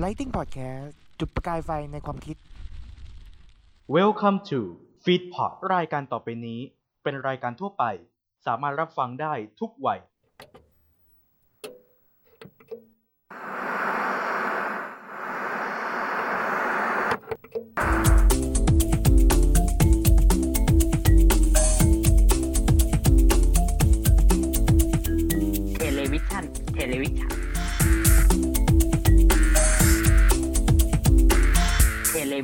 [0.00, 2.36] Lighting Podcast จุดประกายไฟในความคิด
[3.96, 4.58] Welcome to
[5.04, 6.60] Feed Pod รายการต่อไปนี้
[7.02, 7.84] เป็นรายการทั่วไป
[8.46, 10.00] สามารถรับฟังได้ทุกวัย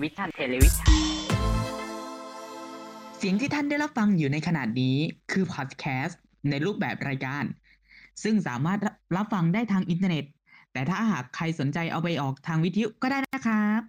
[0.02, 0.90] วิชันเทเลวิธฉัน
[3.16, 4.96] เสียงที่ท่านได้รับฟังอยู่ในขณะนี้
[5.32, 7.44] คือพอดแคสต์ในรูปแบบรายการ
[8.22, 8.78] ซึ่งสามารถ
[9.16, 10.24] รับฟังได้ทางอินเทอร์เน็ต
[10.72, 13.80] แต่ถ้าหากใครสนใจเอาไปออกทางวิทยุก็ได้นะครับ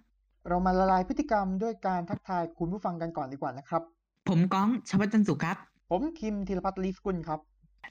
[0.48, 3.82] เรามาละลายพฤติกรรมด้วยการทักทายคุณผู้ฟังกันก่อนดีกว่านะครับ
[4.28, 5.56] ผมก้องชวัชจันทร์สุขครับ
[5.90, 7.40] ผมคิมธีรพัฒน์ลีสกุลครับ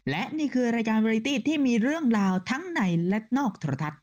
[0.09, 3.99] และนี่คือรายการวาไรตี้ที่มีเรื่องราวทั้งในและนอกโทรทัศน์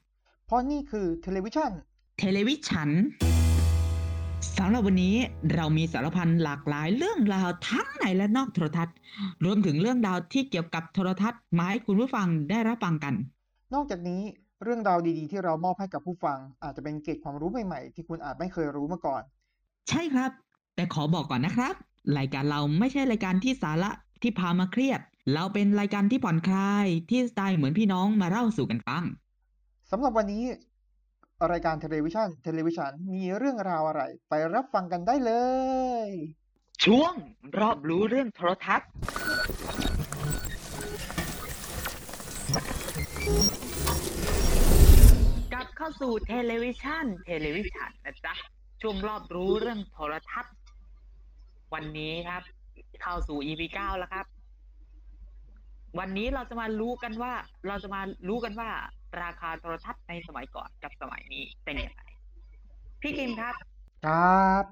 [0.47, 1.73] เพราะนี่คือเทเลวิชัน
[2.19, 2.91] เทเลวิธฉัน
[4.56, 5.15] สำหรับวันนี้
[5.55, 8.97] เรามีสารพันหลากหลายเรื่องราวทั้งในและนอกโทรทัศน์
[9.45, 13.14] รวมถึงเรื่องราวที่เกี่ยวกับโทรทัศน์มาให้คุณผู้ฟังได้รับฟังกัน
[13.75, 14.20] นอกจากนี้
[14.64, 19.23] เรื่องราวดีๆ ที่เรามอบให้กับผู้ฟัง อาจจะเป็นเกร็ดความรู้ใหม่ๆ ที่คุณอาจไม่เคยรู้มาก่อน
[19.89, 20.31] ใช่ครับ
[20.75, 21.75] แต่ขอบอกก่อนนะครับ
[22.19, 23.91] รายการเราไม่ใช่รายการที่สาระ
[24.23, 25.01] ที่พามาเครียด
[25.34, 29.05] เราเป็นรายการที่ผ่อนคลายที่สไตล์เหมือนพี่น้องมาเล่าสู่กันฟัง
[29.91, 30.45] สำหรับวันนี้
[31.42, 35.33] รายการเทเลวิชันเทเลวิธฉันมีเรื่องราวอะไร ไปรับฟังกันได้เล
[36.06, 36.09] ย
[36.84, 37.15] ช่วง
[37.59, 38.89] รอบรู้เรื่องโทรทัศน์
[45.53, 48.34] กลับเข้าสู่เทเลวิชันเทเลวิธฉันนะจ๊ะ
[48.83, 50.55] ช่วงรอบรู้เรื่องโทรทัศน์
[51.75, 52.42] วันนี้ครับ
[53.03, 54.27] เข้าสู่ EP เก้าแล้วครับ
[55.98, 57.33] วันนี้เราจะมารู้กันว่า
[57.69, 58.70] เราจะมารู้กันว่า
[59.22, 62.03] ราคาโทรทัศน์ในสมัยก่อนกับสมัยนี้เป็นยังไง
[63.02, 63.55] พี่กิมครับ
[64.07, 64.64] ครับ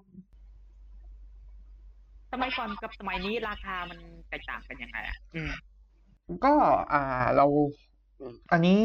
[2.33, 3.99] สมัยก่อนกับสมัยนี้ราคามัน
[4.29, 5.53] แตกต่างกันยังไงอะอืม
[6.45, 6.55] ก็
[6.93, 7.03] อ่า
[7.37, 7.47] เรา
[8.53, 8.81] อันนี้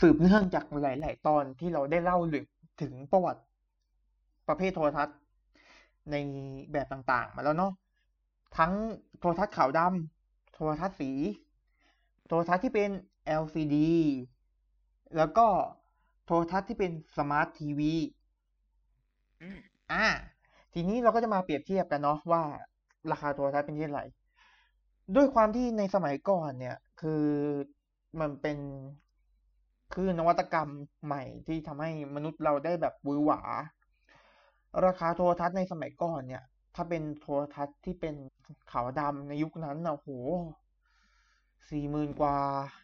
[0.00, 2.18] สืบเนื่องจากหลาย ๆ ตอนที่เราได้เล่า
[2.82, 3.42] ถึงประวัติ
[4.48, 5.18] ประเภทโทรทัศน์
[6.10, 6.16] ใน
[6.72, 7.72] แบบต่างๆ มาแล้วเนาะ
[8.56, 8.72] ทั้ง
[9.18, 11.10] โทรทัศน์ขาวดำโทรทัศน์สี
[12.26, 12.90] โทรทัศน์ที่เป็น
[13.42, 13.76] LCD
[15.16, 15.46] แล้วก็
[16.26, 17.92] โทรทัศน์ที่เป็นสมาร์ททีวี
[19.42, 19.58] อืม
[19.92, 20.06] อ่า
[20.72, 22.42] ทีนี้เราก็จะมาเปรียบเทียบกันเนาะว่า
[23.10, 24.02] ราคาโทรทัศน์เป็นเช่นไร
[25.16, 27.24] ด้วยความที่ในสมัยก่อนเนี่ย คือ
[28.20, 28.58] มันเป็น
[29.94, 30.68] คือนวัตกรรม
[31.04, 33.40] ใหม่ที่ทำให้มนุษย์เราได้แบบหวือหวา
[34.86, 38.14] ราคาโทรทัศน์ในสมัยก่อนเนี่ย ถ้าเป็นโทรทัศน์ที่เป็น
[38.70, 40.08] ขาวดำในยุคนั้นนะโห
[41.70, 42.36] สี่หมื่นกว่า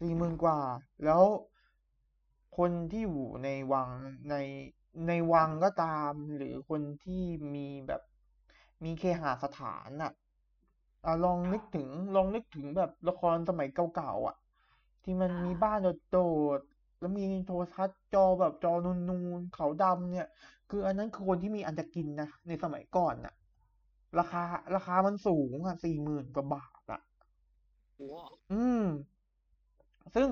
[0.00, 0.60] สี่หมื่นกว่า
[1.04, 1.22] แล้ว
[2.56, 3.90] คนที่อยู่ในวัง
[4.30, 4.34] ใน
[5.06, 7.22] ในวังก็ตาม หรือคนที่
[7.54, 8.02] มีแบบ
[8.84, 10.12] มีเคหสถานอะ
[11.04, 14.36] อะลองนึกถึงลองนึกถึงแบบละครสมัยเก่าๆอะ
[15.04, 15.78] ที่มันมีบ้าน
[16.10, 16.18] โด
[16.58, 18.72] ดๆแล้วมีโทรทัศน์จอแบบจอ
[19.10, 20.28] นูนๆขาวดำเนี่ย
[20.70, 23.34] คืออันนั้นคือคนที่มีอันจะกินนะในสมัยก่อนน่ะ
[24.18, 24.42] ราคา
[24.74, 27.00] ราคามันสูงอะสี่หมื่นกว่าบาทอะ
[27.96, 28.08] โอ้
[28.52, 28.84] อืม
[30.14, 30.30] ซึ่ง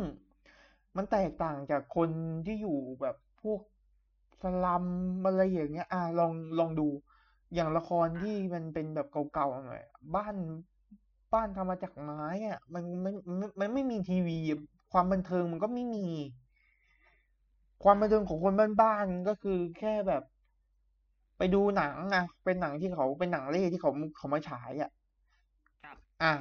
[0.96, 2.10] มันแตกต่างจากคน
[2.46, 3.60] ที่อยู่แบบพวก
[4.42, 4.84] สลัม
[5.26, 6.88] อะไรอย่างเงี้ย อะลองลองดู
[7.54, 10.34] อย่างละครที่มันเป็นแบบเก่าๆหน่อยอะบ้าน
[11.32, 14.38] บ้านทำมาจากไม้อะมันมันมันมันไม่มีทีวี
[14.92, 16.06] ความบันเทิงมันก็ไม่มี
[17.82, 20.22] ความบันเทิงของคนบ้านๆก็คือแค่แบบ
[21.38, 24.90] ไปดูหนังอะเป็นหนังที่เขาเป็นหนังเล่ที่เขาเขามาฉายอะ
[25.84, 26.32] ครับอ่า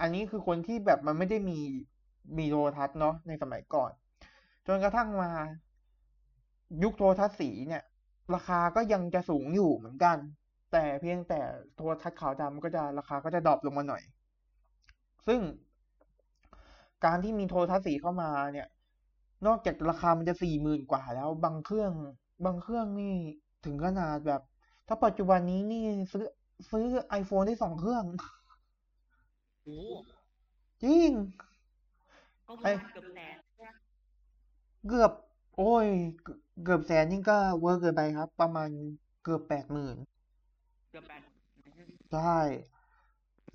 [0.00, 1.60] อันนี้คือคนที่แบบมันไม่ได้มี
[2.36, 3.90] มีโทรทัศน์เนาะในสมัยก่อน
[4.66, 5.30] จนกระทั่งมา
[6.82, 7.82] ยุคโทรทัศน์สีเนี่ย
[8.34, 10.16] ราคาก็ยังจะสูงอยู่เหมือนกัน
[10.72, 11.40] แต่เพียงแต่
[11.76, 14.02] โทรทัศน์ขาวดำก็จะราคาก็จะดรอปลงมาหน่อย
[15.26, 15.40] ซึ่ง
[17.04, 18.68] การที่มีโทรทัศน์สีเข้ามาเนี่ย
[19.46, 21.92] นอกจากราคามันจะสี่หมื่นกว่าแล้ว บางเครื่อง
[22.44, 23.14] บางเครื่องนี่
[23.64, 24.42] ถึงขนาดแบบ
[24.88, 26.26] ถ้าปัจจุบันนี้นี่ซื้อ
[26.70, 26.84] ซื้อ
[27.20, 28.04] iPhone ได้สองเครื่อง
[29.62, 29.68] โห
[30.82, 31.10] จริง
[32.48, 33.68] ก็ประมาณเกือบแสนใช่ไหม
[34.88, 35.12] เกือบ
[35.56, 35.86] โอ้ย
[36.22, 38.68] เกือบเกือบแสนนี่ก็เวอร์เกินไปครับ ประมาณ
[39.24, 39.96] เกือบแปดหมื่น
[40.90, 41.20] เกือบแปด
[42.12, 42.40] ใช่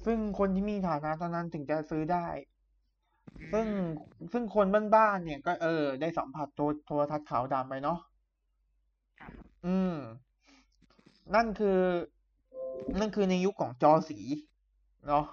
[0.05, 2.27] ซึ่งคนที่มีฐานะตอนนั้นถึงจะซื้อได้
[3.53, 3.67] ซึ่ง
[4.31, 4.65] ซึ่งคน
[4.95, 7.99] บ้านๆเนี่ย ก็เออ ได้สัมผัสโทรโทรทัศน์ขาวดำไปเนาะ
[9.19, 9.31] ครับ
[9.65, 9.95] อืม
[11.35, 11.79] นั่นคือ
[12.99, 14.19] นั่นคือในยุคของจอสี
[15.07, 15.25] เนาะ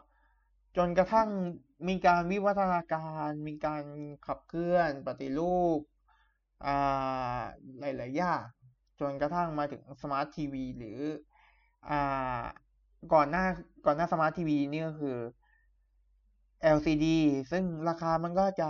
[0.77, 1.29] จนกระทั่ง
[1.89, 3.85] มีการวิวัฒนาการ มีการ
[4.27, 5.81] ขับเคลื่อนปฏิรูป
[6.67, 7.41] อ่า
[7.81, 8.43] หลาย ๆ อย่าง
[9.01, 11.01] จนกระทั่งมาถึงสมาร์ททีวีหรือ
[11.91, 12.43] อ่า
[13.13, 13.45] ก่อนหน้า
[13.87, 15.19] ก่อนหน้าสมาร์ททีวีนี่ก็คือ
[16.77, 17.07] LCD
[17.51, 18.69] ซึ่งราคามันก็จะ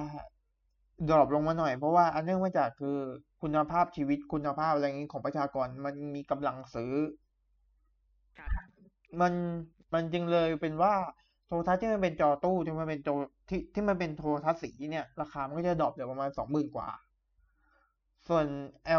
[1.08, 2.98] drop ลงมาหน่อย เพราะว่าอันเนื่องมาจากคือ
[3.42, 6.94] คุณภาพชีวิตคุณภาพอะไรอย่างนี้ของประชากรมันมีกำลังซื้อ
[8.38, 8.50] ครับ
[9.20, 9.32] มัน
[9.94, 10.94] มันจึงเลยเป็นว่า
[11.50, 13.14] โทรทัศน์ที่มันเป็นจอตู้ที่มันเป็นจอ
[13.48, 16.88] ที่ที่มันเป็นโทรทัศน์สีเนี่ย ราคามันก็จะดรอปเหลือประมาณสองหมื่นกว่า
[18.28, 18.44] ส่วน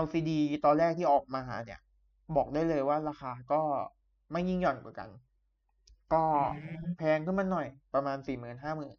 [0.01, 0.31] LCD
[0.65, 1.79] ตอนแรกที่ออกมาเนี่ย
[2.35, 3.61] บอกได้เลยว่าราคาก็
[4.31, 5.09] ไม่ยิ่งหย่อนกว่ากัน
[6.13, 6.23] ก็
[6.97, 8.95] แพงขึ้นมาหน่อยประมาณสี่หมื่นห้าหมื่น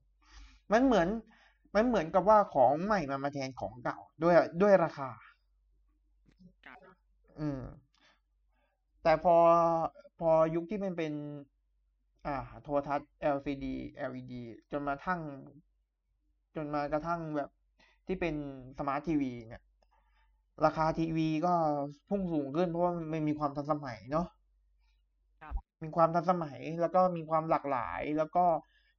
[0.73, 1.09] มันเหมือน
[1.75, 5.11] มันเหมือนกับว่าของใหม่มามาแทนของเก่าด้วยด้วยราคา
[6.67, 6.79] ครับ
[7.41, 7.61] อืม
[9.03, 9.37] แต่พอ
[10.19, 11.13] พอยุคที่มันเป็น
[12.27, 13.75] อ่า โทรทัศน์ LCD
[14.11, 15.21] LED จนมาทั้ง
[16.55, 17.51] จนมากระทั่งแบบ
[18.07, 18.35] ที่เป็น
[18.79, 19.63] สมาร์ททีวีเนี่ย
[20.65, 21.55] ราคาทีวีก็
[22.09, 24.27] พุ่งสูงขึ้นเพราะว่ามันมีความทันสมัยเนาะ
[25.41, 28.45] ครับมีความทันสมัยแล้วก็มีความหลากหลาย แล้วก็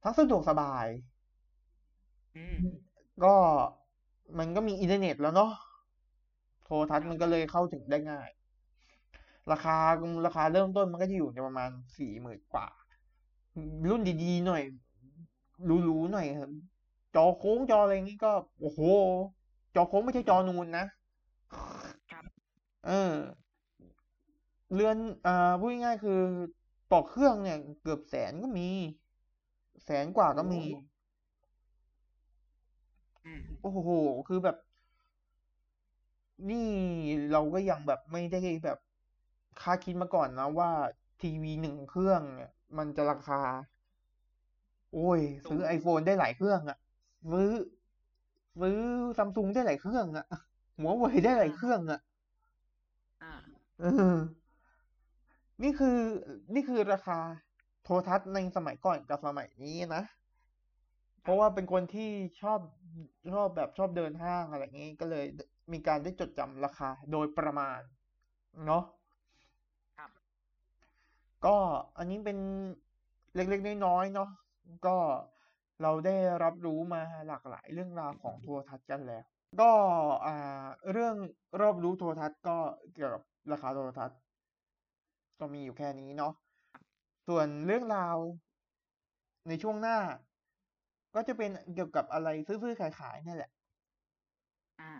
[0.02, 0.86] ทั้งสะดวกสบาย
[2.36, 2.56] อืม
[3.22, 3.34] ก็
[4.38, 5.50] มันก็มีอินเทอร์เน็ตแล้วเนาะ
[6.64, 8.30] โทรทัศน์มันก็เลยเข้าถึงได้ง่าย
[9.52, 9.76] ราคา
[10.26, 12.66] ราคาเริ่มต้นมันก็จะอยู่ในประมาณสี่หมื่นกว่า
[13.90, 14.62] รุ่นดีๆหน่อย
[15.64, 16.50] หรูๆหน่อยครับ
[17.14, 18.80] จอโค้งจออะไรอย่างนี้ก็ โอ้โห
[19.74, 20.84] จอโค้งไม่ใช่จอนูนนะ
[22.10, 22.24] ครับ
[22.86, 23.14] เออ
[24.74, 24.96] เรือน
[25.26, 26.20] อ่าพูดง่ายๆคือ
[26.92, 28.68] ต่อเครื่องเนี่ย เกือบแสนก็มี
[29.84, 30.62] แสนกว่าก็มี
[33.24, 33.90] อืมโอ้โห
[34.28, 34.56] คือแบบ
[36.50, 36.70] นี่
[37.32, 38.78] เราก็ยังแบบไม่ได้แบบ
[39.60, 40.70] คาดคิดมาก่อนนะว่า
[41.20, 43.40] ทีวีหนึ่งเครื่องเนี่ย มันจะราคา
[44.92, 46.78] โอ้ย ซื้อ iPhone ได้หลายเครื่องอะ
[47.30, 47.50] ซื้อ
[48.60, 48.78] ซื้อ
[49.18, 50.26] ซัมซุงได้หลายเครื่องอะ
[50.78, 52.00] หัวเว่ยได้หลายเครื่องอะ
[53.22, 53.32] อ่า
[53.80, 53.84] เอ
[54.14, 54.16] อ
[55.62, 55.98] นี่คือ
[56.54, 57.18] นี่คือราคา
[57.84, 60.02] โทรทัศน์ในสมัยก่อนกับสมัยนี้นะ
[61.22, 62.60] เพราะว่าเป็นคนที่ชอบ
[63.32, 65.24] ชอบแบบชอบเดินห้างอะไรอย่างนี้ก็เลย
[65.72, 67.80] มีการได้จดจำราคาโดยประมาณ
[68.66, 69.03] เนาะครับ
[71.46, 71.56] ก็
[71.98, 72.38] อันนี้เป็น
[73.34, 74.30] เล็กๆน้อยๆเนาะ
[74.86, 74.96] ก็
[75.82, 79.24] เราได้รับรู้มาหลากหลายเรื่องราวของโทรทัศน์กันแล้ว
[79.60, 79.70] ก็
[80.26, 81.14] อ่าเรื่อง
[81.60, 82.56] รอบรู้โทรทัศน์ก็
[82.94, 84.18] เกี่ยวกับราคาโทรทัศน์
[85.40, 86.32] ก็มีอยู่แค่นี้เนาะ
[87.28, 88.16] ส่วนเรื่องราว
[89.48, 89.98] ในช่วงหน้า
[91.14, 93.50] ก็จะเป็นเกี่ยวกับอะไรซื้อๆขายๆนี่แหละ
[94.80, 94.92] อ่า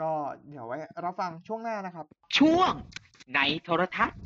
[0.00, 0.10] ก็
[0.48, 2.06] เดี๋ยวไว้รับฟังช่วงหน้านะครับ
[2.38, 2.72] ช่วง
[3.34, 4.18] ในโทรทัศน์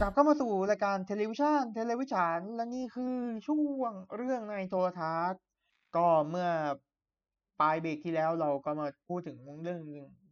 [0.00, 3.16] กลับเข้ามาสู่รายการเทเลวิชันเทเลวิธฉันและนี่คือ
[3.46, 5.42] ช่วงเรื่องในโทรทัศน์
[5.96, 6.50] ก็เมื่อ
[7.60, 9.80] ปลายเบรกที่แล้วเราก็มาพูดถึงเรื่อง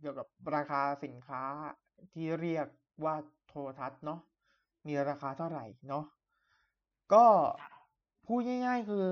[0.00, 1.42] เกี่ยวกับราคาสินค้า
[2.12, 2.66] ที่เรียก
[3.04, 3.14] ว่า
[3.48, 4.20] โทรทัศน์เนาะ
[4.86, 6.04] มีราคาเท่าไหร่เนาะ
[7.12, 7.24] ก็
[8.26, 9.06] พูดง่าย ๆ คือ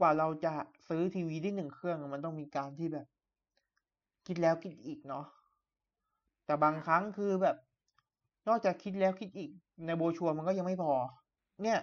[0.00, 0.54] กว่าเราจะ
[0.88, 3.06] ซื้อทีวีได้หนึ่งเครื่องมันต้องมีการที่แบบ
[4.26, 5.24] คิดแล้วคิดอีกเนาะ
[6.46, 7.56] แต่บางครั้งคือแบบ
[8.48, 9.50] นอกจากคิดแล้วคิดอีก
[9.86, 10.92] ในโบชัวมันก็ยังไม่พอ
[11.62, 11.78] เนี่ย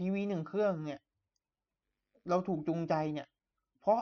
[0.00, 1.00] ทีวีหนึ่งเครื่องเนี่ย
[2.28, 3.28] เราถูกจูงใจเนี่ย
[3.80, 4.00] เพราะ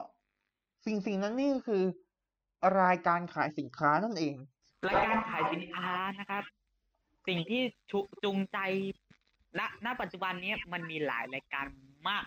[0.86, 1.82] สิ่งสิ่งนั้นนี่ก็คือ
[2.82, 4.36] รายการขายสินค้านั่นเอง
[4.88, 6.42] รายการขายสินค้านะครับ
[7.28, 7.62] สิ่งที่
[8.24, 8.58] จูงใจ
[9.58, 11.66] ณณปัจจุบันนี้มันมีหลายรายการ
[12.08, 12.24] มาก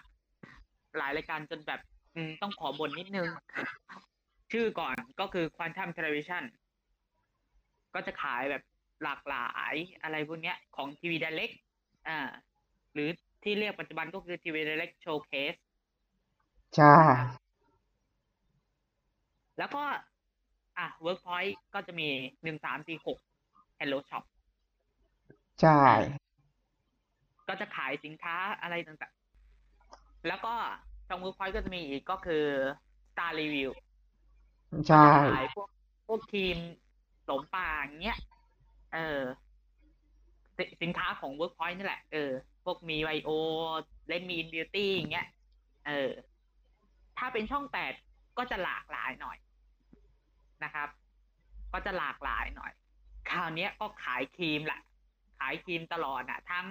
[0.98, 1.80] หลายรายการจนแบบ
[2.42, 3.28] ต้องขอบ่นนิดนึง
[4.52, 6.44] ชื่อก่อนก็คือ Quantum Television
[7.94, 8.64] ก็จะขายแบบ
[9.04, 11.56] หลากหลายอะไรพวกเนี้ยของทีวี Direct
[12.08, 12.30] อ่า
[12.94, 13.10] หรือ
[13.44, 15.60] ที่เรียกปัจจุบันก็คือทีวี Direct Showcase
[16.76, 16.96] ใช่
[19.58, 19.84] แล้วก็
[20.78, 22.08] อะ Workpoint ก็จะมี
[22.44, 23.18] หนึ่งสามสี่หก
[23.80, 24.24] Hello Shop
[25.62, 25.82] ใช่
[27.48, 30.54] ก็จะขายสินค้าอะไรต่างๆ แล้วก็
[31.08, 32.44] ช่อง Workpoint ก็จะมีอีกก็คือ
[33.12, 33.70] Star Review
[34.88, 35.06] ใช่
[35.36, 35.70] ขายพวก
[36.08, 36.58] พวกทีม
[37.28, 38.20] สมป่าอย่างเงี้ย
[38.94, 39.22] เออ
[40.58, 42.32] สิสินค้าของ Workpoint นี่แหละ เออ
[42.64, 43.30] พวกมีไวโอ
[44.08, 45.28] เลนมีนบิวตี้อย่างเงี้ย
[45.88, 46.12] เออ
[47.18, 47.94] ถ้าเป็นช่องแปด
[48.38, 49.38] ก็จะหลากหลายหน่อย
[50.64, 50.90] นะครับ
[51.74, 52.72] ก็จะหลากหลายหน่อย
[53.30, 54.82] คราวนี้ยก็ขายครีมแหละ
[55.40, 56.66] ขายครีมตลอดอะทั้ง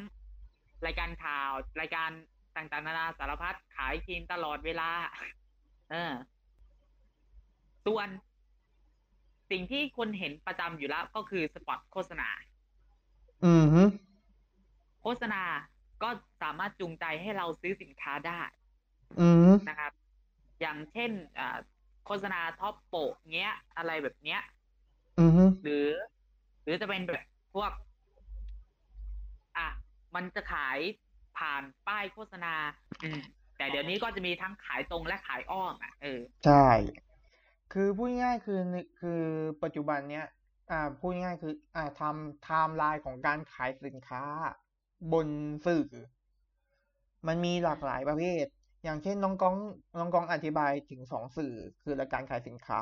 [0.86, 2.10] รายการข่าวรายการ
[2.56, 4.90] ต่างๆนานาสารพัดขายครีมตลอดเวลา
[5.90, 6.12] เออ
[7.86, 8.08] ส่วน
[9.50, 12.28] สิ่งที่คนเห็นประจำอยู่แล้วก็คือสปอตโฆษณา
[13.44, 13.82] อือฮึ
[15.02, 15.42] โฆษณา
[16.02, 16.08] ก็
[16.42, 18.40] สามารถจูงใจให้เราซื้อสินค้าได้
[19.20, 19.92] อืมนะครับ
[20.60, 21.58] อย่างเช่นอ่า
[22.06, 24.40] โฆษณาท็อปโปะเงี้ย อะไรแบบเนี้ย
[25.18, 25.30] อืม
[25.62, 25.88] หรือ
[26.62, 27.22] หรือจะเป็นแบบ
[27.54, 27.70] พวก
[29.56, 29.68] อะ
[30.14, 30.78] มันจะขาย
[31.38, 32.54] ผ่านป้ายโฆษณา
[33.02, 33.20] อืม
[33.56, 36.66] แต่เดี๋ยวนี้ก็จะมีทั้งขายตรงและขายอ้อมอะเออ ใช่
[37.72, 39.22] คือพูดง่ายๆคือในคือ
[39.62, 40.26] ปัจจุบันเนี้ย
[40.70, 44.22] อ่าพูดง่ายๆคืออ่าทำไทม์ไลน์ของการขายสินค้า
[45.12, 45.28] บน
[45.66, 45.86] สื่อ
[47.26, 48.44] มันมีหลากหลายประเภท
[48.84, 49.56] อย่างเช่นน้องก้อง
[49.98, 52.80] น้องก้องอธิบายถึงสองสื่อ คือรายการขายสินค้า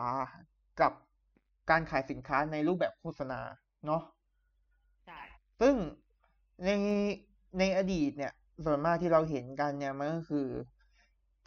[0.80, 0.92] กับ
[1.70, 3.40] การขายสินค้าในรูปแบบโฆษณา
[3.86, 4.02] เนาะ
[5.06, 5.20] ใช่
[5.60, 5.74] ซึ่ง
[6.64, 6.68] ใน
[7.58, 8.32] ในอดีตเนี่ย
[8.64, 10.46] ส่วนมากที่เราเห็นกันเนี่ยมันก็คือ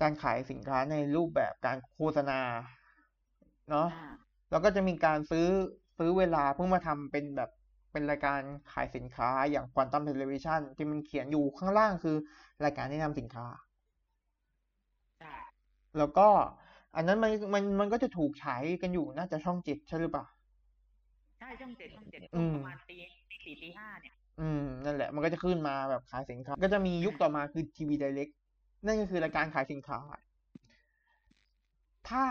[0.02, 2.40] การขายสินค้าในรูปแบบการโฆษณา
[3.72, 4.00] เนาะอ่า
[4.52, 5.48] แล้วก็จะมีการซื้อ
[5.98, 7.50] ซื้อเวลาเพื่อมาทำเป็นแบบ
[7.92, 12.16] เป็นรายการขายสินค้าอย่าง Quantum Television ที่มันเขียนอยู่ข้างล่างคือ
[12.66, 13.46] รายการแนะนำสินค้า
[15.20, 15.34] ใช่
[15.98, 16.28] แล้วก็
[16.96, 20.26] อันนั้นมันมันมันก็จะถูกฉายกันอยู่น่าจะช่องเจ็ดใช่หรือเปล่า
[21.40, 22.98] ใช่ช่องเจ็ดช่องเจ็ดอืช่วงมประมาณตี
[23.30, 28.30] ตีสี่ตีห้าเนี่ย อืมนั่นแหละมันก็จะขึ้นมาแบบขายสินค้า ก็จะมียุคต่อมาคือ TV Direct
[28.86, 30.00] นั่นก็คือรายการขายสินค้า
[32.10, 32.26] ถ้า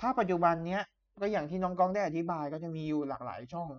[0.00, 0.82] ถ้าปัจจุบันเนี้ย
[1.20, 3.70] ก็อย่างที่น้องก้องได้อธิบายก็จะมีอยู่หลากหลายช่อง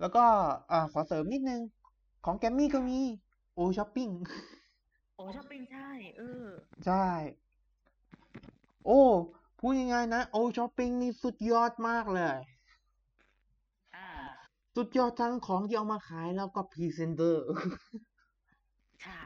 [0.00, 0.24] แล้วก็
[0.70, 1.60] อ่าขอเสริมนิดนึง
[2.24, 2.98] ของแกรมมี่ก็มี
[3.54, 4.08] O Shopping
[5.14, 6.46] O Shopping ใช่เออ
[6.86, 7.06] ใช่
[8.86, 9.02] โอ้
[9.58, 12.36] พูดง่ายๆนะ O Shopping นี่สุดยอดมากเลย
[13.96, 14.08] อ่า
[14.76, 17.44] สุดยอดทั้งของที่เอามาขายแล้วก็พรีเซนเตอร์
[19.02, 19.22] ใช่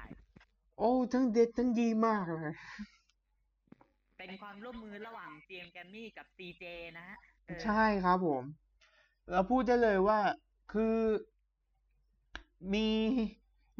[0.78, 2.54] โอ้ ทั้งเด็ดทั้งดีมากเลย
[4.26, 6.62] เป็นความร่วมมือระหว่าง GM g r a m m y กับ CJ
[6.98, 7.18] นะฮะ
[7.64, 8.42] ใช่ครับผม
[9.30, 10.18] เราพูดได้เลยว่า
[10.72, 10.96] คือ
[12.72, 12.88] มี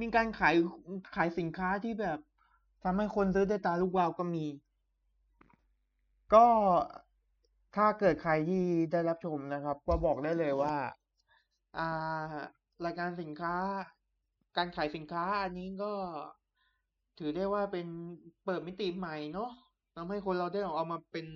[0.00, 0.54] มีการขาย
[1.14, 2.18] ขายสินค้าที่แบบ
[2.84, 4.46] ทำให้คนซื้อได้ตาลูกวาวก็มี
[6.34, 6.46] ก็
[7.76, 10.76] ถ้าเกิดใครที่ได้รับชมนะครับ ก็บอกได้เลยว่า
[11.78, 12.34] อ่า
[12.84, 13.54] รายการสินค้า
[14.56, 15.92] การขายสินค้าอันนี้ก็
[17.18, 17.86] ถือได้ว่าเป็น
[18.44, 19.50] เปิดมิติใหม่เนาะ
[19.96, 21.26] ทำให้คนเราได้ลองเอามาเป็น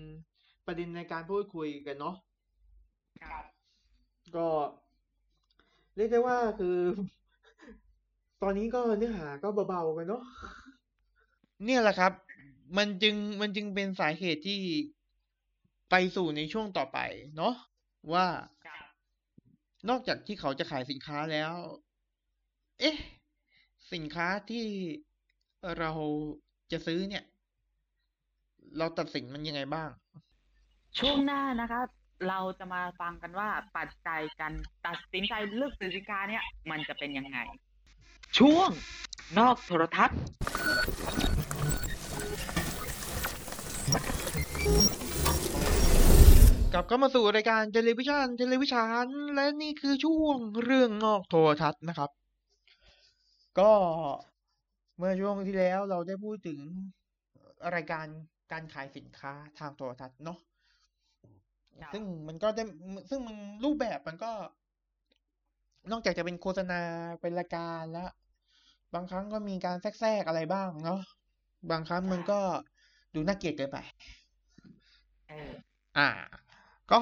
[0.66, 2.14] ประเด็นในการพูดคุยกันเนาะ
[3.22, 3.44] ครับ
[4.36, 4.48] ก็
[5.96, 6.78] เรียกได้ว่าคือ
[8.42, 10.22] ตอนนี้ก็เนื้อหาก็เบาๆกันเนาะ
[11.64, 12.12] เนี่ยแหละครับ
[12.76, 14.60] มันจึงมันจึงเป็นสาเหตุที่
[15.90, 16.98] ไปสู่ในช่วงต่อไป
[17.36, 17.54] เนาะ
[18.12, 18.26] ว่า
[18.66, 18.84] ครับ
[19.88, 21.52] นอกจากที่เขาจะขายสินค้าแล้ว
[22.80, 22.96] เอ๊ะ
[23.92, 24.66] สินค้าที่
[25.78, 25.92] เรา
[26.72, 27.24] จะซื้อเนี่ย
[28.78, 29.88] เราตัดสินมันยังไงบ้าง
[30.98, 31.86] ช่วงหน้านะครับ
[32.28, 34.52] เราจะมาฟังกันว่าปัจจัยการ
[34.86, 37.38] ตัดสินใจเลือกซื้อสินค้าเนี่ย มันจะเป็นยังไง
[38.38, 38.70] ช่วง
[39.38, 40.18] นอกโทรทัศน์
[46.72, 52.10] กลับเข้ามาสู่รายการเทเลวิชันเทเลวิธฉันและนี่คือช่วงเรื่องนอกโทรทัศน์นะครับ
[53.58, 53.72] ก็
[54.96, 56.58] เมื่อช่วงที่แล้วเราได้พูดถึง
[57.74, 58.06] รายการ
[58.52, 60.38] การขายสินค้าทางโทรทัศน์เนาะ
[61.80, 62.62] ครับซึ่งมันก็ได้
[63.10, 64.32] ซึ่งมันรูปแบบมันก็
[65.90, 66.80] นอกจากจะเป็นโฆษณา
[67.20, 68.10] เป็นรายการแล้ว
[68.94, 71.00] บางครั้งก็มีการแทรกๆอะไรบ้างเนาะ
[71.70, 72.40] บางครั้งมันก็
[73.14, 73.78] ดูน่าเกลียดเกินไป
[75.28, 75.52] เออ
[75.96, 76.08] อ่า
[76.90, 77.00] ก็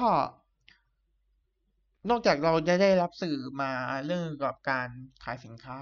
[2.09, 3.71] นอกจากเราจะได้รับสื่อมา
[4.05, 4.89] เรื่องเกี่ยวกับการ
[5.23, 5.79] ขายสินค้า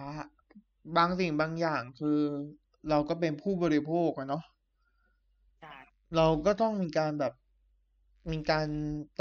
[0.98, 2.20] บางสิ่งบางอย่างคือ
[2.90, 4.57] เราก็เป็นผู้บริโภคอะเนาะใช่
[6.16, 7.34] เราก็ต้องมีการแบบ
[8.32, 8.68] มีการ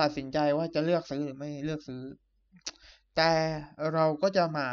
[0.01, 2.03] ตัดสินใจว่าจะเลือกซื้อหรือไม่เลือกซื้อ
[3.17, 3.33] แต่
[3.93, 4.69] เราก็จะมา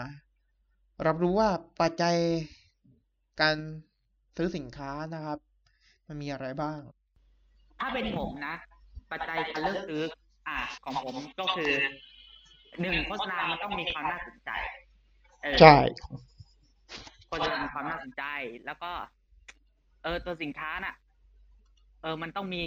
[1.05, 1.49] รับรู้ว่า
[1.81, 2.17] ปัจจัย
[3.41, 3.57] การ
[4.37, 5.39] ซื้อสินค้านะครับ
[6.07, 6.79] มันมีอะไรบ้าง
[7.79, 8.55] ถ้าเป็นผมนะ
[9.11, 10.03] ปัจจัยการเลือกซื้อ
[10.47, 11.71] อ่า ของผมก็คือ
[12.81, 14.51] หนึ่งโฆษณามันต้องมีความน่าสนใจ
[15.43, 15.75] เออใช่
[17.27, 18.23] โฆษณามีความน่าสนใจ
[18.65, 18.91] แล้วก็
[20.03, 20.95] เออตัวสินค้าน่ะ
[22.03, 22.61] เออมันต้องมี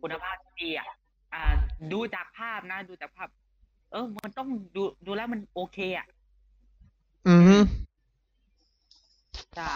[0.00, 0.88] คุณภาพที่ดีอะ
[1.34, 1.42] อ่า
[1.92, 3.28] ดูจากภาพนะ ดูจากภาพ
[3.92, 6.06] เออ มันต้องดูดูแล้วมันโอเคอะ
[7.28, 7.56] อือฮึ
[9.54, 9.74] ใช่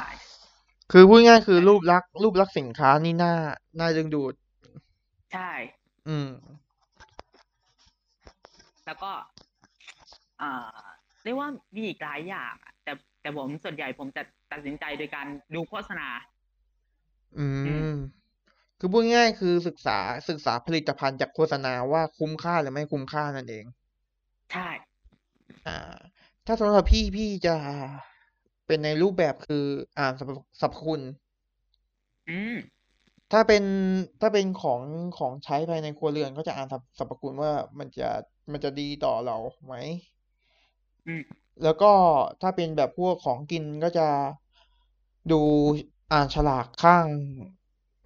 [0.92, 3.32] คือพูดง่ายๆคือรูปลักษณ์รูปลักษณ์สินค้านี่น่า
[3.78, 4.34] น่าดึงดูด
[5.30, 5.50] ใช่
[6.06, 6.28] อืม
[8.86, 9.12] แล้วก็
[10.40, 10.50] อ่า
[11.24, 14.22] เรียกว่ามีอีกหลายอย่างอะแต่แต่ผมส่วนใหญ่ผมจะ
[14.52, 16.08] ตัดสินใจโดยการดูโฆษณา
[17.38, 17.96] อือืม
[18.78, 23.64] คือพูดง่ายๆคือศึกษาศึกษาผลิตภัณฑ์จากโฆษณาว่าคุ้มค่าหรือไม่คุ้มค่านั่นเอง
[24.50, 24.68] ใช่
[25.66, 25.96] อ่า
[26.46, 27.54] ถ้าสำหรับพี่พี่จะ
[28.66, 29.64] เป็นในรูปแบบคือ
[29.98, 31.00] อ่านสรรพสรรพคุณ
[32.28, 32.56] อืม
[33.32, 33.64] ถ้าเป็น
[34.20, 34.82] ถ้าเป็นของ
[35.18, 38.08] ของใช้ภายในครัวเรือนก็จะอ่านสรรพสรรพคุณว่ามันจะ
[38.52, 39.74] มันจะดีต่อเราไหม
[41.06, 41.22] อืม
[41.62, 41.92] แล้วก็
[42.40, 44.08] ถ้าเป็นแบบพวกของกินก็จะ
[45.30, 45.40] ดู
[46.12, 47.06] อ่านฉลากข้าง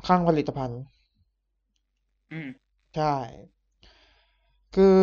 [0.07, 0.81] ข้างผลิตภัณฑ์
[2.33, 2.49] อืม
[2.95, 3.15] ใช่
[4.75, 5.01] คือ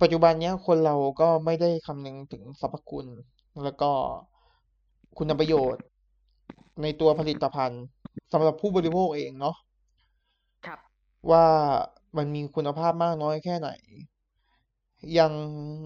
[0.00, 3.06] ปัจจุบันเนี้ย คนเราก็ไม่ได้คำนึงถึงสรรพคุณ
[3.62, 3.90] แล้วก็
[5.16, 5.84] คุณประโยชน์
[6.82, 7.82] ในตัวผลิตภัณฑ์
[8.32, 9.56] สำหรับผู้บริโภคเองเนาะ
[10.66, 10.78] ครับ
[11.30, 11.46] ว่า
[12.16, 13.70] มันมีคุณภาพมากน้อยแค่ไหน
[15.14, 15.32] อย่าง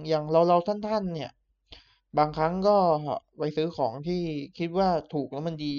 [0.08, 1.30] อย่างเราเราท่านๆเนี่ย
[2.18, 2.76] บางครั้งก็
[3.38, 4.22] ไปซื้อของที่
[4.58, 5.74] คิดว่าถูกแล้วมันดี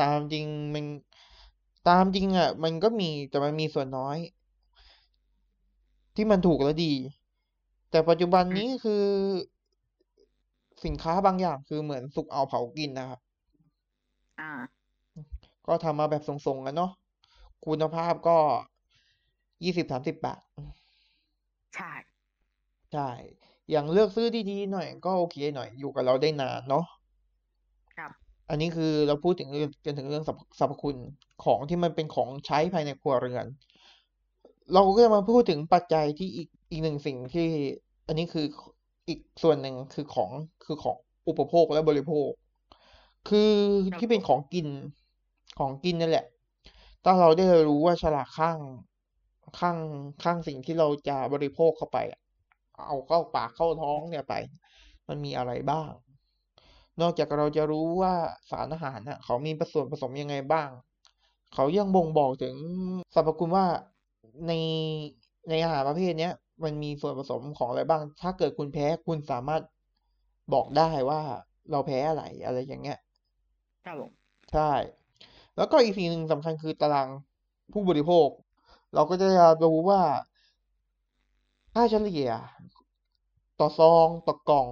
[0.00, 0.84] ตามจริงมัน
[1.88, 4.18] ตามจริงอะ มันก็มีแต่มันมีส่วนน้อย
[6.16, 6.92] ที่มันถูกและดี
[7.90, 9.04] แต่ปัจจุบันนี้คือ
[10.84, 13.20] สินค้าบางอย่างคือเหมือนสุกเอาเผากินนะครับ
[14.38, 14.50] อ่า
[15.66, 16.90] ก็ทำมาแบบทรงๆกันเนาะ
[17.66, 18.38] คุณภาพก็
[19.64, 20.40] ยี่สิบสามสิบบาท
[21.74, 21.92] ใช่
[22.92, 23.10] ใช่
[23.70, 26.84] อย่างเลือกซื้อดีๆหน่อยก็โอเคหน่อยอยู่กับเราได้นานเนาะ
[27.96, 29.48] ครับ อันนี้คือเราพูดถึง
[29.84, 30.32] กันถึงเรื่องสร
[30.66, 30.96] รพพคุณ
[31.44, 33.46] ของที่มันเป็นของใช้ภายในครัวเรือน
[34.72, 37.48] เราก็จะมาพูดถึงปัจจัยที่อีกอีกหนึ่งสิ่งที่
[38.06, 38.46] อันนี้คือ
[39.08, 40.30] อีกส่วนหนึ่งคือของ
[40.64, 40.96] คือของ
[41.28, 42.30] อุปโภคและบริโภค
[43.28, 43.52] คือ
[43.98, 44.68] ที่เป็นของกิน
[45.58, 46.26] ของกินนั่นแหละ
[47.04, 48.58] ถ้าเราได้รู้ว่าฉลากข้าง
[49.60, 49.78] ข้าง
[50.22, 51.98] ข้างสิ่งที่เราจะบริโภคเข้าไป
[52.86, 54.34] เอาเข้าปากเข้าท้องเนี่ยไป
[55.08, 55.90] มันมีอะไรบ้าง
[57.00, 58.14] นอกจากเราจะรู้ว่า
[58.50, 60.68] สารอาหารน่ะเขามีส่วนผสมยังไงบ้าง
[61.54, 62.56] เขายังบ่งบอกถึง
[63.14, 63.66] สรรพคุณว่า
[64.46, 64.52] ใน
[65.48, 66.34] ในอาหารประเภทเนี้ย
[66.64, 69.62] มันมีส่วนผสมของอะไรบ้าง ถ้าเกิดคุณแพ้คุณสามารถ
[70.54, 71.20] บอกได้ว่า
[71.70, 72.98] เราแพ้อะไรอะไรอย่างเงี้ย
[73.84, 74.10] ครับผม
[74.52, 74.72] ใช่
[75.56, 77.08] แล้วก็อีกสิ่งหนึ่งสำคัญคือตาราง
[77.72, 78.28] ผู้บริโภค
[78.94, 79.28] เราก็จะ
[79.64, 80.00] รู้ว่า
[81.74, 82.30] ค่าเฉลี่ย
[83.60, 84.68] ต่อซอง ต่อกล่อง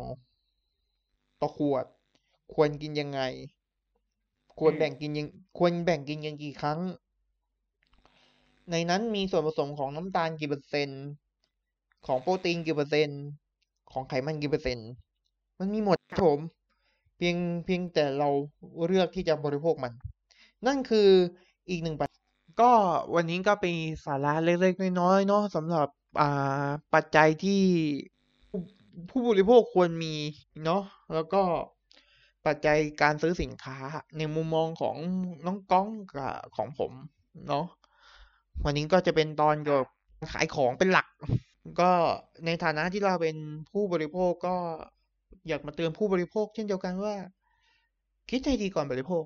[1.40, 1.84] ต่อขวด
[2.54, 3.20] ควรกินยังไง
[4.58, 6.80] ควรแบ่งกินยังควรแบ่งกินกันกี่ครั้ง
[8.70, 11.02] ในนั้นมีส่วนผสมของน้ำตาลกี่เปอร์เซ็นต์
[12.06, 13.22] ของโปรตีนกี่เปอร์เซ็นต์
[13.92, 14.88] ของไขมันกี่เปอร์เซ็นต์
[15.58, 16.40] มันมีหมดครับผม
[17.16, 18.28] เพียงเพียงแต่เรา
[18.88, 19.92] เลือกที่จะบริโภคมัน
[20.66, 21.08] นั่นคือ
[21.70, 22.10] อีกหนึ่งปัจ
[22.60, 22.72] ก็
[23.14, 25.88] วันนี้ก็เป็นสาระเล็กๆน้อยๆเนาะสำหรับ
[26.20, 27.62] อ่าปัจจัยที่
[28.50, 28.60] ผู้
[29.10, 30.14] ผู้บริโภคควรมี
[30.64, 30.82] เนาะ
[31.14, 31.42] แล้วก็
[32.46, 33.76] ปัจจัยการซื้อสินค้า
[34.18, 34.96] ในมุมมองของ
[35.46, 36.92] น้องก้องกับของผม
[37.48, 37.66] เนาะ
[38.64, 39.88] วันนี้ก็จะเป็นตอนเกี่ยวกับ
[40.32, 41.06] ขายของเป็นหลัก
[41.80, 41.90] ก็
[42.46, 43.36] ในฐานะที่เราเป็น
[43.70, 44.56] ผู้บริโภคก็
[45.48, 47.14] อยากมาเตือนผู้บริโภค เช่นเดียวกันว่า
[48.30, 49.24] คิดให้ดีก่อนบริโภค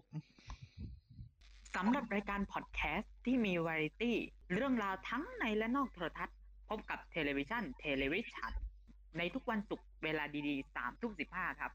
[1.74, 4.16] สำหรับรายการพอดแคสต์ที่มีวาไรตี้
[4.54, 6.36] เรื่องราวทั้งในและนอกโทรทัศน์
[6.68, 8.52] พบกับเทเลวิชั่นเทเลวิธฉัน
[9.18, 11.72] ในทุกวันศุกร์เวลาดีๆสามทุ่มสิบห้าครับ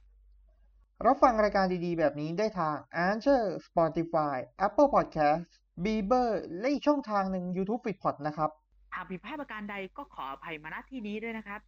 [1.08, 2.76] รับฟังรายการดีๆ แบบนี้ได้ทาง
[3.08, 4.36] Anchor Spotify
[4.66, 5.42] Apple Podcast
[5.84, 8.50] Breaker และอีกช่องทางหนึ่ง YouTube f e e d p o d นะครับ
[8.96, 11.60] หากผิดพลาดประการใดก็ขออภัยมาณที่นี้ด้วยนะครับ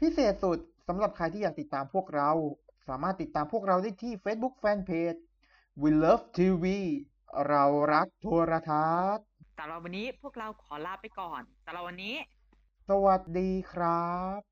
[0.00, 2.30] พิเศษสุดสำหรับใครที่อยากติดตามพวกเรา
[2.88, 5.20] สามารถติดตามพวกเราได้ที่ Facebook Fanpage
[5.82, 6.64] We Love TV
[7.48, 9.24] เรารักโทรทัศน์
[9.58, 12.16] สำหรับวันนี้พวกเราขอลาไปก่อนสำหรับวันนี้
[12.88, 14.06] สวัสดีครั
[14.38, 14.51] บ